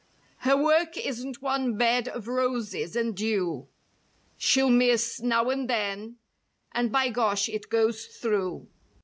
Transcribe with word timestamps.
Her 0.39 0.57
work 0.57 0.97
isn't 0.97 1.43
one 1.43 1.77
bed 1.77 2.07
of 2.07 2.27
roses 2.27 2.95
and 2.95 3.15
dew— 3.15 3.67
She'll 4.35 4.71
miss 4.71 5.21
now 5.21 5.51
and 5.51 5.69
then 5.69 6.17
and 6.71 6.91
By 6.91 7.09
Gosh, 7.09 7.47
it 7.47 7.69
goes 7.69 8.07
through. 8.07 8.67